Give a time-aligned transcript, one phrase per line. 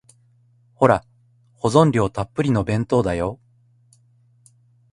[0.73, 1.05] ほら、
[1.53, 3.39] 保存料たっぷりの弁当だよ。